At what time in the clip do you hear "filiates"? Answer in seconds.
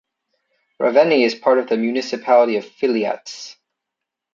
2.65-3.55